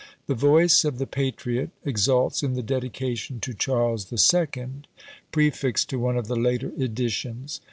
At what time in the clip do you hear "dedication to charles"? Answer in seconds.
2.63-4.11